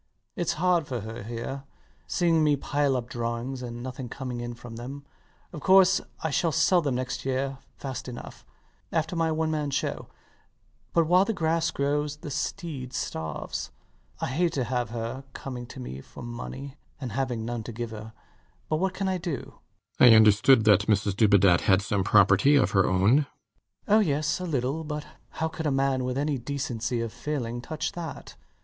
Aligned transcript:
It's 0.35 0.53
hard 0.53 0.87
for 0.87 1.01
her 1.01 1.21
here, 1.21 1.63
seeing 2.07 2.43
me 2.43 2.55
piling 2.55 2.97
up 2.97 3.07
drawings 3.07 3.61
and 3.61 3.83
nothing 3.83 4.09
coming 4.09 4.41
in 4.41 4.55
for 4.55 4.71
them. 4.71 5.05
Of 5.53 5.61
course 5.61 6.01
I 6.23 6.31
shall 6.31 6.51
sell 6.51 6.81
them 6.81 6.95
next 6.95 7.23
year 7.23 7.59
fast 7.77 8.07
enough, 8.07 8.43
after 8.91 9.15
my 9.15 9.31
one 9.31 9.51
man 9.51 9.69
show; 9.69 10.07
but 10.91 11.05
while 11.05 11.23
the 11.23 11.33
grass 11.33 11.69
grows 11.69 12.17
the 12.17 12.31
steed 12.31 12.93
starves. 12.93 13.69
I 14.19 14.25
hate 14.25 14.53
to 14.53 14.63
have 14.63 14.89
her 14.89 15.23
coming 15.33 15.67
to 15.67 15.79
me 15.79 16.01
for 16.01 16.23
money, 16.23 16.77
and 16.99 17.11
having 17.11 17.45
none 17.45 17.61
to 17.65 17.71
give 17.71 17.91
her. 17.91 18.13
But 18.69 18.77
what 18.77 18.95
can 18.95 19.07
I 19.07 19.19
do? 19.19 19.59
RIDGEON. 19.99 20.13
I 20.13 20.15
understood 20.15 20.63
that 20.63 20.87
Mrs 20.87 21.15
Dubedat 21.15 21.61
had 21.61 21.83
some 21.83 22.03
property 22.03 22.55
of 22.55 22.71
her 22.71 22.87
own. 22.87 23.17
LOUIS. 23.17 23.27
Oh 23.87 23.99
yes, 23.99 24.39
a 24.39 24.45
little; 24.45 24.83
but 24.83 25.05
how 25.29 25.47
could 25.47 25.67
a 25.67 25.71
man 25.71 26.03
with 26.03 26.17
any 26.17 26.39
decency 26.39 27.01
of 27.01 27.13
feeling 27.13 27.61
touch 27.61 27.91
that? 27.91 28.35